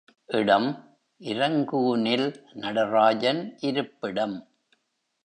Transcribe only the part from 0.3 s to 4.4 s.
இடம் இரங்கூனில் நடராஜன் இருப்பிடம்.